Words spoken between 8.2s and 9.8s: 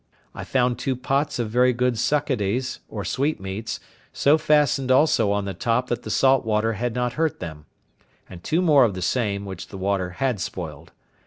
and two more of the same, which the